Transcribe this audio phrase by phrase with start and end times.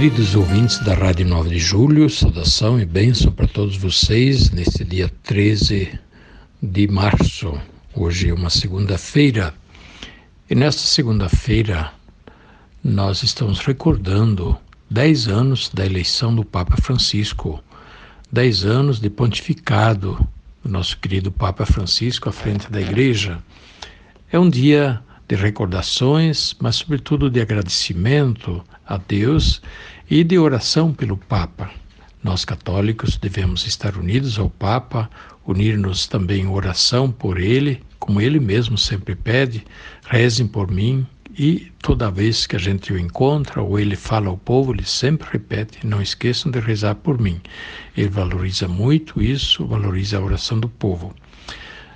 [0.00, 5.12] Queridos ouvintes da Rádio 9 de Julho, saudação e bênção para todos vocês neste dia
[5.24, 5.92] 13
[6.62, 7.60] de março.
[7.94, 9.52] Hoje é uma segunda-feira
[10.48, 11.92] e nesta segunda-feira
[12.82, 14.56] nós estamos recordando
[14.90, 17.62] 10 anos da eleição do Papa Francisco,
[18.32, 20.26] 10 anos de pontificado
[20.64, 23.38] do nosso querido Papa Francisco à frente da Igreja.
[24.32, 29.62] É um dia de recordações, mas sobretudo de agradecimento a Deus
[30.10, 31.70] e de oração pelo Papa.
[32.20, 35.08] Nós católicos devemos estar unidos ao Papa,
[35.46, 39.64] unir-nos também em oração por ele, como ele mesmo sempre pede:
[40.08, 41.06] rezem por mim.
[41.38, 45.28] E toda vez que a gente o encontra ou ele fala ao povo, ele sempre
[45.30, 47.40] repete: não esqueçam de rezar por mim.
[47.96, 51.14] Ele valoriza muito isso, valoriza a oração do povo.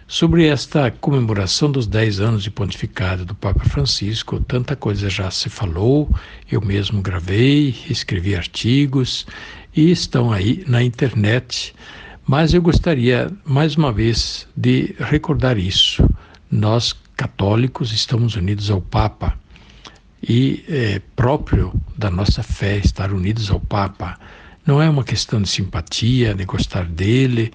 [0.06, 5.48] Sobre esta comemoração dos 10 anos de pontificado do Papa Francisco, tanta coisa já se
[5.48, 6.14] falou,
[6.50, 9.26] eu mesmo gravei, escrevi artigos
[9.74, 11.74] e estão aí na internet.
[12.26, 16.06] Mas eu gostaria, mais uma vez, de recordar isso.
[16.50, 19.34] Nós, católicos, estamos unidos ao Papa
[20.22, 24.18] e é próprio da nossa fé estar unidos ao Papa.
[24.66, 27.52] Não é uma questão de simpatia, de gostar dele,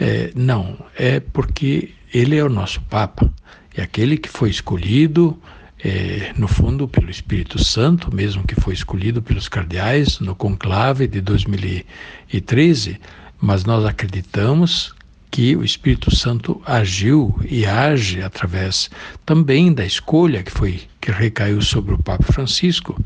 [0.00, 3.32] é, não, é porque ele é o nosso Papa,
[3.76, 5.38] é aquele que foi escolhido,
[5.82, 11.20] é, no fundo, pelo Espírito Santo, mesmo que foi escolhido pelos cardeais no conclave de
[11.20, 12.98] 2013,
[13.40, 14.92] mas nós acreditamos
[15.30, 18.90] que o Espírito Santo agiu e age através
[19.24, 23.00] também da escolha que foi que recaiu sobre o Papa Francisco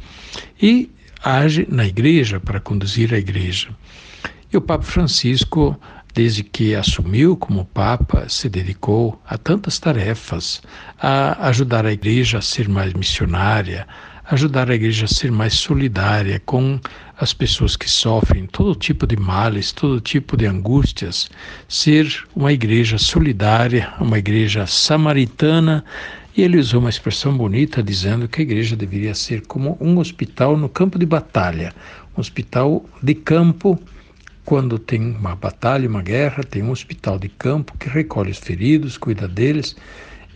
[0.60, 0.90] e
[1.22, 3.68] age na igreja para conduzir a igreja.
[4.52, 5.78] E o Papa Francisco
[6.14, 10.62] desde que assumiu como Papa, se dedicou a tantas tarefas,
[11.00, 13.86] a ajudar a Igreja a ser mais missionária,
[14.30, 16.78] ajudar a Igreja a ser mais solidária com
[17.18, 21.30] as pessoas que sofrem todo tipo de males, todo tipo de angústias,
[21.68, 25.84] ser uma Igreja solidária, uma Igreja samaritana.
[26.36, 30.56] E ele usou uma expressão bonita dizendo que a igreja deveria ser como um hospital
[30.56, 31.74] no campo de batalha,
[32.16, 33.78] um hospital de campo
[34.44, 38.98] quando tem uma batalha, uma guerra, tem um hospital de campo que recolhe os feridos,
[38.98, 39.76] cuida deles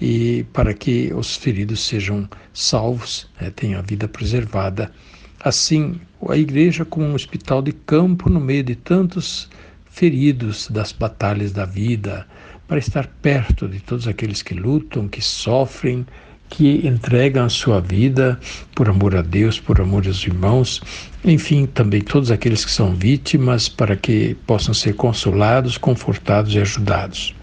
[0.01, 4.93] e para que os feridos sejam salvos, né, tenham a vida preservada.
[5.41, 9.49] Assim, a igreja como um hospital de campo no meio de tantos
[9.91, 12.27] feridos das batalhas da vida,
[12.69, 16.07] para estar perto de todos aqueles que lutam, que sofrem,
[16.49, 18.39] que entregam a sua vida
[18.75, 20.81] por amor a Deus, por amor aos irmãos,
[21.25, 27.35] enfim, também todos aqueles que são vítimas, para que possam ser consolados, confortados e ajudados.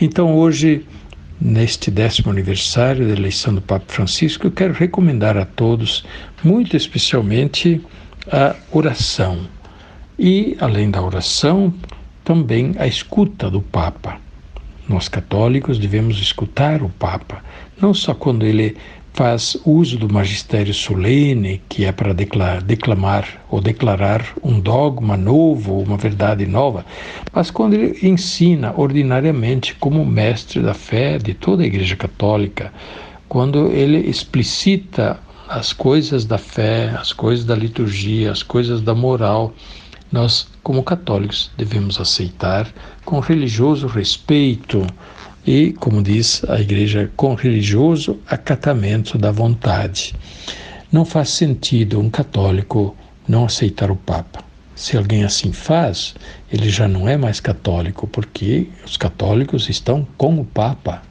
[0.00, 0.86] Então, hoje,
[1.40, 6.04] neste décimo aniversário da eleição do Papa Francisco, eu quero recomendar a todos,
[6.42, 7.80] muito especialmente,
[8.30, 9.40] a oração.
[10.18, 11.74] E, além da oração,
[12.24, 14.18] também a escuta do Papa.
[14.88, 17.42] Nós católicos devemos escutar o Papa,
[17.80, 18.76] não só quando ele
[19.12, 25.96] faz uso do magistério solene, que é para declamar ou declarar um dogma novo, uma
[25.96, 26.84] verdade nova,
[27.32, 32.72] mas quando ele ensina ordinariamente como mestre da fé de toda a Igreja Católica,
[33.28, 39.52] quando ele explicita as coisas da fé, as coisas da liturgia, as coisas da moral,
[40.10, 42.72] nós, como católicos, devemos aceitar
[43.04, 44.86] com religioso respeito
[45.46, 50.14] e, como diz a Igreja, com religioso acatamento da vontade.
[50.90, 54.44] Não faz sentido um católico não aceitar o Papa.
[54.74, 56.14] Se alguém assim faz,
[56.52, 61.02] ele já não é mais católico, porque os católicos estão com o Papa.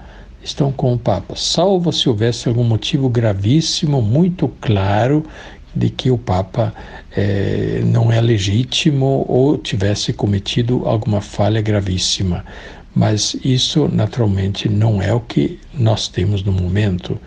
[0.44, 5.24] Estão com o Papa, salvo se houvesse algum motivo gravíssimo, muito claro,
[5.76, 6.74] de que o Papa
[7.16, 12.44] eh, não é legítimo ou tivesse cometido alguma falha gravíssima.
[12.94, 17.18] Mas isso, naturalmente, não é o que nós temos no momento.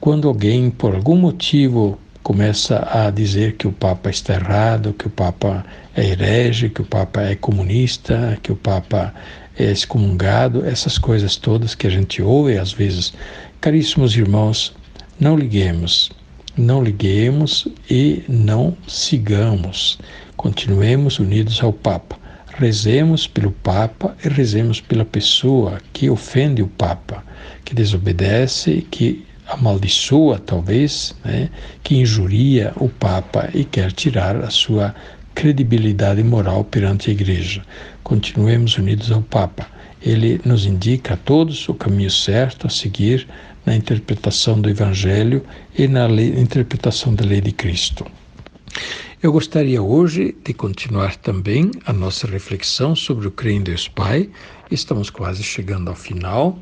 [0.00, 5.10] Quando alguém, por algum motivo, começa a dizer que o Papa está errado, que o
[5.10, 9.14] Papa é herege, que o Papa é comunista, que o Papa
[9.56, 13.14] é excomungado, essas coisas todas que a gente ouve às vezes.
[13.60, 14.74] Caríssimos irmãos,
[15.20, 16.10] não liguemos
[16.56, 19.98] não liguemos e não sigamos.
[20.36, 22.18] Continuemos unidos ao Papa.
[22.58, 27.22] Rezemos pelo Papa e rezemos pela pessoa que ofende o Papa,
[27.64, 31.50] que desobedece, que amaldiçoa, talvez, né,
[31.82, 34.94] que injuria o Papa e quer tirar a sua
[35.34, 37.62] credibilidade moral perante a Igreja.
[38.02, 39.66] Continuemos unidos ao Papa.
[40.00, 43.26] Ele nos indica a todos o caminho certo a seguir
[43.66, 45.44] na interpretação do Evangelho
[45.76, 48.06] e na lei, interpretação da lei de Cristo.
[49.20, 54.30] Eu gostaria hoje de continuar também a nossa reflexão sobre o Creio em Deus Pai.
[54.70, 56.58] Estamos quase chegando ao final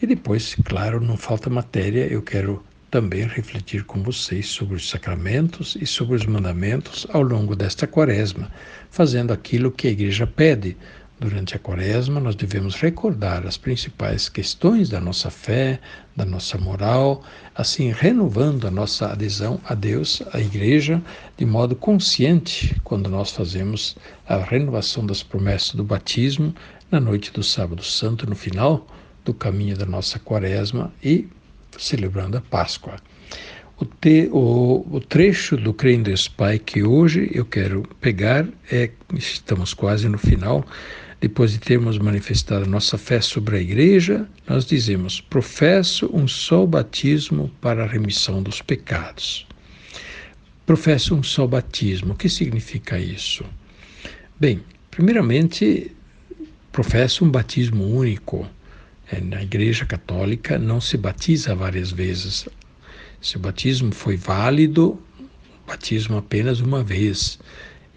[0.00, 5.76] e depois, claro, não falta matéria, eu quero também refletir com vocês sobre os sacramentos
[5.78, 8.50] e sobre os mandamentos ao longo desta quaresma,
[8.90, 10.76] fazendo aquilo que a Igreja pede
[11.18, 15.80] Durante a quaresma, nós devemos recordar as principais questões da nossa fé,
[16.14, 17.24] da nossa moral,
[17.54, 21.02] assim renovando a nossa adesão a Deus, à Igreja,
[21.34, 23.96] de modo consciente, quando nós fazemos
[24.28, 26.54] a renovação das promessas do batismo
[26.90, 28.86] na noite do Sábado Santo, no final
[29.24, 31.26] do caminho da nossa quaresma e
[31.78, 32.96] celebrando a Páscoa.
[33.78, 38.48] O, te, o, o, trecho do Creio em Deus Pai que hoje eu quero pegar
[38.72, 40.64] é, estamos quase no final,
[41.20, 47.50] depois de termos manifestado nossa fé sobre a Igreja, nós dizemos: professo um só batismo
[47.60, 49.46] para a remissão dos pecados.
[50.64, 52.12] Professo um só batismo.
[52.12, 53.44] O que significa isso?
[54.38, 55.90] Bem, primeiramente,
[56.72, 58.48] professo um batismo único.
[59.10, 62.48] É, na Igreja Católica não se batiza várias vezes.
[63.26, 65.02] Se o batismo foi válido,
[65.66, 67.40] batismo apenas uma vez.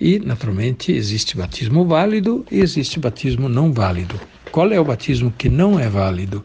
[0.02, 4.20] E, naturalmente, existe batismo válido e existe batismo não válido.
[4.52, 6.44] Qual é o batismo que não é válido?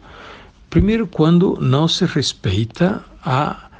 [0.69, 3.70] Primeiro, quando não se respeita a,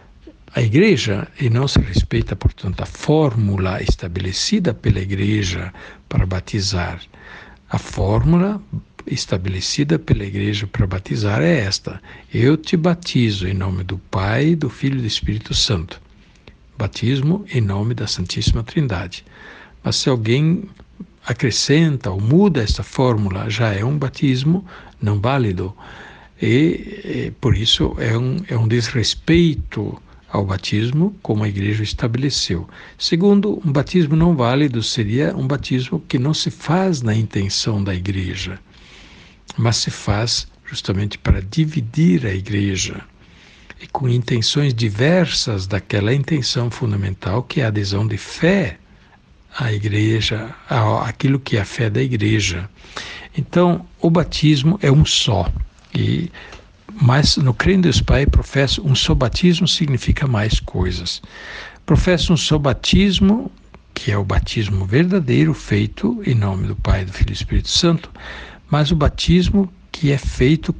[0.55, 5.71] a igreja e não se respeita, portanto, a fórmula estabelecida pela igreja
[6.09, 6.99] para batizar.
[7.69, 8.59] A fórmula
[9.07, 12.01] estabelecida pela igreja para batizar é esta:
[12.33, 16.01] Eu te batizo em nome do Pai, do Filho e do Espírito Santo.
[16.77, 19.25] Batismo em nome da Santíssima Trindade.
[19.83, 20.65] Mas se alguém
[21.27, 24.65] acrescenta ou muda esta fórmula, já é um batismo
[25.01, 25.75] não válido.
[26.41, 26.47] E,
[27.05, 30.01] e por isso é um, é um desrespeito
[30.35, 32.69] ao batismo, como a igreja estabeleceu.
[32.99, 37.95] Segundo, um batismo não válido seria um batismo que não se faz na intenção da
[37.95, 38.59] igreja,
[39.57, 43.01] mas se faz justamente para dividir a igreja
[43.81, 48.79] e com intenções diversas daquela intenção fundamental que é a adesão de fé
[49.59, 50.55] a igreja,
[51.05, 52.69] aquilo que é a fé da igreja.
[53.37, 55.51] Então, o batismo é um só.
[55.95, 56.31] E
[57.01, 61.21] mas no em Deus Pai professa um só batismo significa mais coisas.
[61.85, 63.51] Professa um só batismo,
[63.93, 67.69] que é o batismo verdadeiro feito em nome do Pai, do Filho e do Espírito
[67.69, 68.11] Santo,
[68.71, 70.75] mas o batismo que é feito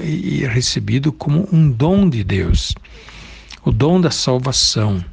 [0.00, 2.74] e recebido como um dom de Deus,
[3.64, 5.04] o dom da salvação.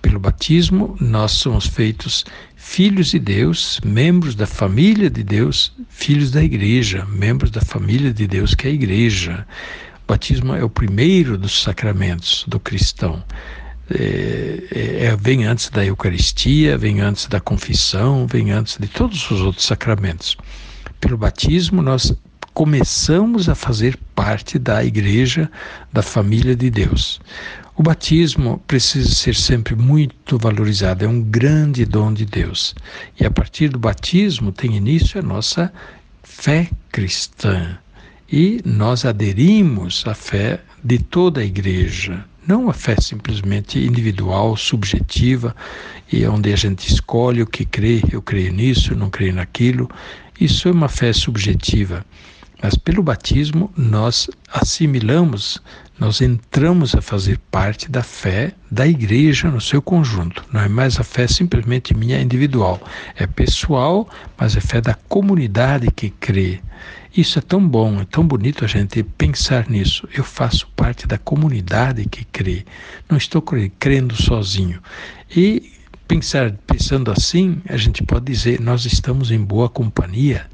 [0.00, 2.24] Pelo batismo, nós somos feitos
[2.56, 8.26] filhos de Deus, membros da família de Deus, filhos da igreja, membros da família de
[8.26, 9.46] Deus, que é a igreja.
[10.04, 13.22] O batismo é o primeiro dos sacramentos do cristão.
[13.90, 19.40] É, é, vem antes da Eucaristia, vem antes da confissão, vem antes de todos os
[19.40, 20.36] outros sacramentos.
[21.00, 22.12] Pelo batismo, nós
[22.52, 25.50] começamos a fazer parte da igreja,
[25.92, 27.20] da família de Deus.
[27.76, 32.74] O batismo precisa ser sempre muito valorizado, é um grande dom de Deus.
[33.20, 35.72] E a partir do batismo tem início a nossa
[36.24, 37.78] fé cristã.
[38.30, 45.54] E nós aderimos à fé de toda a igreja, não a fé simplesmente individual, subjetiva,
[46.10, 49.88] e onde a gente escolhe o que crê, eu creio nisso, não creio naquilo.
[50.40, 52.04] Isso é uma fé subjetiva.
[52.62, 55.62] Mas pelo batismo nós assimilamos,
[55.98, 60.44] nós entramos a fazer parte da fé da igreja no seu conjunto.
[60.52, 62.80] Não é mais a fé simplesmente minha individual,
[63.16, 66.60] é pessoal, mas é fé da comunidade que crê.
[67.16, 70.08] Isso é tão bom, é tão bonito a gente pensar nisso.
[70.12, 72.64] Eu faço parte da comunidade que crê.
[73.08, 74.80] Não estou crendo sozinho.
[75.34, 75.77] E
[76.08, 80.48] pensar pensando assim, a gente pode dizer nós estamos em boa companhia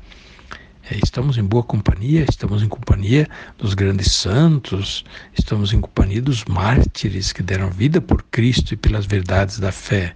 [0.90, 6.44] é, estamos em boa companhia, estamos em companhia dos grandes santos, estamos em companhia dos
[6.44, 10.14] mártires que deram vida por Cristo e pelas verdades da fé.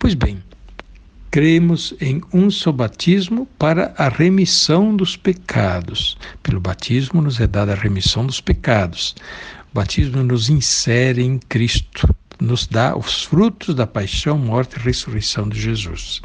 [0.00, 0.42] Pois bem,
[1.30, 6.18] cremos em um só batismo para a remissão dos pecados.
[6.42, 9.14] Pelo batismo nos é dada a remissão dos pecados.
[9.70, 12.12] O batismo nos insere em Cristo.
[12.40, 16.22] Nos dá os frutos da paixão, morte e ressurreição de Jesus.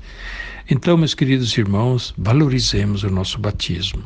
[0.69, 4.03] Então, meus queridos irmãos, valorizemos o nosso batismo.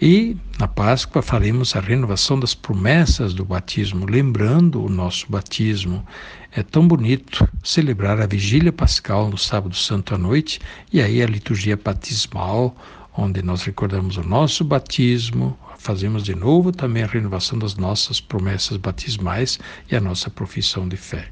[0.00, 6.04] E na Páscoa faremos a renovação das promessas do batismo, lembrando o nosso batismo.
[6.50, 10.58] É tão bonito celebrar a vigília pascal no sábado santo à noite
[10.92, 12.74] e aí a liturgia batismal,
[13.16, 18.76] onde nós recordamos o nosso batismo, fazemos de novo também a renovação das nossas promessas
[18.76, 19.58] batismais
[19.90, 21.28] e a nossa profissão de fé.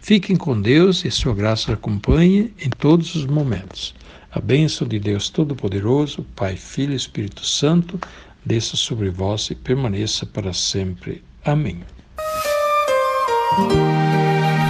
[0.00, 3.94] Fiquem com Deus e sua graça acompanhe em todos os momentos.
[4.32, 8.00] A bênção de Deus Todo-Poderoso, Pai, Filho e Espírito Santo,
[8.44, 11.22] desça sobre vós e permaneça para sempre.
[11.44, 11.80] Amém.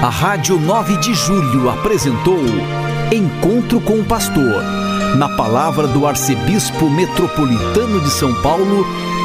[0.03, 2.43] A Rádio 9 de Julho apresentou
[3.13, 4.63] Encontro com o Pastor,
[5.19, 8.87] na palavra do Arcebispo Metropolitano de São Paulo,